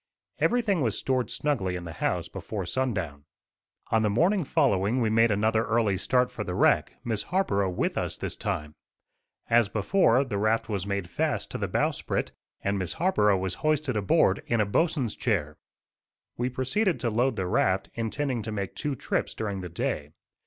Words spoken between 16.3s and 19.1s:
We proceeded to load the raft, intending to make two